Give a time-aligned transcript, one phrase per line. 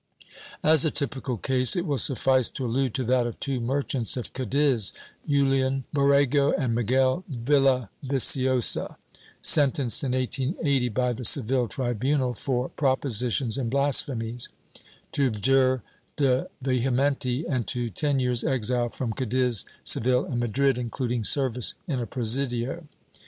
[0.63, 4.33] As a typical case it will suffice to allude to that of two merchants of
[4.33, 4.93] Cadiz,
[5.29, 8.95] Julian Borrego and Miguel Villaviciosa,
[9.43, 14.49] sentenced in 1818 by the Seville tribunal, for "propositions and blasphemies,"
[15.11, 15.83] to abjure
[16.17, 21.99] de vehementi and to ten years' exile from Cadiz, Seville and Madrid, including service in
[21.99, 22.87] a presidio.